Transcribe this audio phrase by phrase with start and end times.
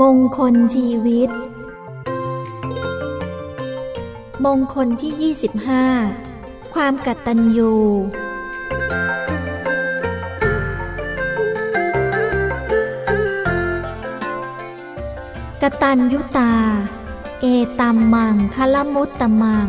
[0.00, 1.30] มงคลชีวิต
[4.44, 5.34] มงคลที่
[6.24, 7.74] 25 ความกตัญญู
[15.62, 16.54] กตัญยุตา
[17.40, 17.46] เอ
[17.80, 19.68] ตัมมังคลมุตตมัง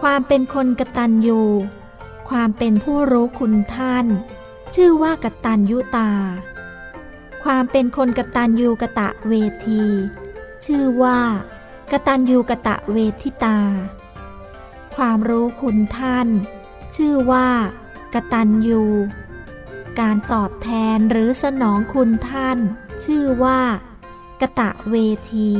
[0.00, 1.42] ความเป็นคนกตัญญู
[2.32, 4.06] ความเป็นผู้รู้คุณท่าน
[4.74, 6.10] ชื่อว่ากตัญยุตา
[7.44, 9.34] ความเป็นคนกตัญญูกะตะเว
[9.66, 9.84] ที
[10.64, 11.20] ชื่อว่า
[11.92, 13.58] กตัญญูกะตะเวทิตา
[14.96, 16.28] ความรู้คุณท่าน
[16.96, 17.48] ชื่อว่า
[18.14, 18.82] กตัญญู
[20.00, 22.58] การตอบแทนหรือสนองคุณท่าน
[23.04, 23.60] ชื่อว่า
[24.40, 24.96] กะตะเว
[25.32, 25.52] ที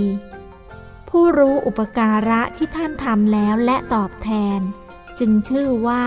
[1.08, 4.60] ผู้รู้อุปการะที่ท่านทำแล้วและตอบแทน
[5.18, 6.04] จึงชื่อว่า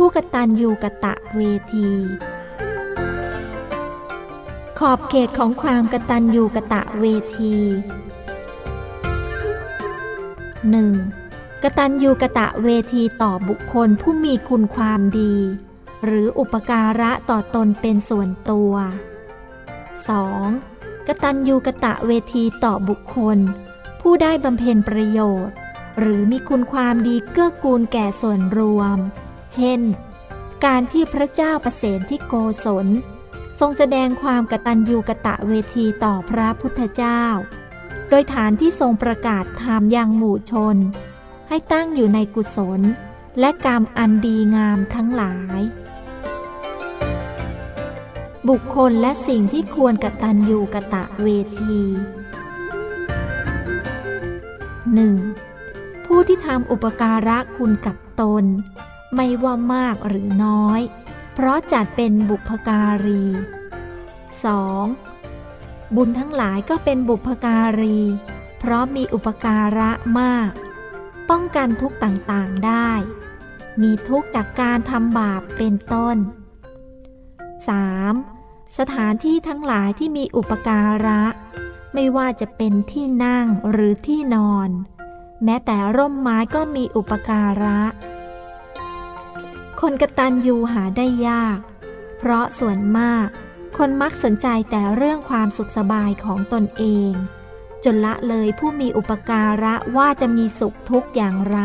[0.00, 1.40] ผู้กตัญญูกะตะเว
[1.74, 1.88] ที
[4.78, 7.04] ขอบเขตของความกตัญญูกะตะเว
[7.38, 7.56] ที
[10.78, 11.62] 1.
[11.62, 15.34] กตัญญูกะตะเวทีต่อบุคคลผู้มีคุณความดี
[16.04, 18.72] หรืออุปการะต่อตนเป็นส่วนตัว
[19.50, 21.06] 2.
[21.06, 23.38] กตัญญูกะตะเวทีต่อบุคคล
[24.00, 25.56] ผู้ได้บำเพ็ญประโยชน์
[25.98, 28.98] หรือมีคุณความดีเกื้อกูลแก่ส่วนรวม
[29.54, 29.80] เช่น
[30.64, 32.86] การที่พระเจ้าประเสนที่โกศล
[33.60, 37.22] ทรงแสดงความกตัญญูกะตะเวทีต่อพระพุทธเจ้า
[38.08, 40.76] โดยฐานที่ทรงประกาศธรรมยังหมู่ชน
[41.48, 42.80] ให้ตั้งอยู่ในกุศล
[43.40, 45.60] และกรรมอันดีงามทั้งหลาย
[48.48, 51.28] บุคคลและสิ่งที่ควรกตัญญูกะตะเว
[51.60, 51.80] ที
[55.14, 56.06] 1.
[56.06, 58.44] ผู้ที่ทำอุปการะคุณกับตน
[59.14, 60.80] ไม่ว่ามากหรือน้อย
[61.34, 63.24] เพราะจัดเป็นบุพการี
[64.98, 65.94] 2.
[65.94, 67.98] บุญทั้งหลายก็เป็นบุพการี
[68.58, 69.90] เพราะมีอุปการะ
[70.20, 70.50] มาก
[71.30, 72.90] ป้องกันทุกต่างๆได้
[73.82, 76.16] มีทุกจากการทำบาปเป็นต้น
[77.86, 78.78] 3.
[78.78, 81.22] สถานที่ทั้งหลายที่มีอุปการะ
[81.94, 84.70] ไม่ว่าจะเป็นที่นั่งหรือที่นอน
[85.44, 87.80] แม้แต่ร่มไม้ก็มีอุปการะ
[89.80, 91.58] คนกระตัญญูหาได้ยาก
[92.18, 93.26] เพราะส่วนมาก
[93.76, 97.12] คนมักสนใจแต่เรื่องความสุขสบายของตนเอง
[97.84, 101.58] จนละเลยผู้มีอุปการะว่าจะมีสุขทุกอย่างไร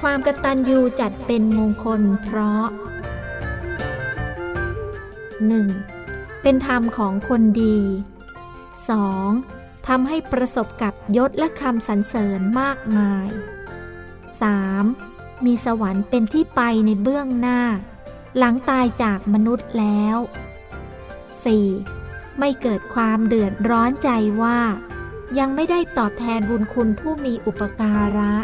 [0.00, 2.64] ความกระตัญญูจัดเป็นมงคลเพราะ
[5.54, 6.42] 1.
[6.42, 7.78] เป็นธรรมของคนดี
[9.06, 9.86] 2.
[9.88, 13.28] ทำให้ประสบกับยศและคำสรรเสริญมากมาย
[14.32, 15.44] 3.
[15.44, 17.60] มีสวรรค์เป็นที่ไปในเบื้องหน้า
[18.38, 20.16] หลังตายจากมนุษย์แล้ว
[21.48, 22.38] 4.
[22.38, 24.10] ไม่เกิดความเดือดร้อนใจ
[24.42, 24.58] ว่า
[25.38, 28.34] ยังไม่ได้ตอบแทนบุญคุณผู้มีอุปการะ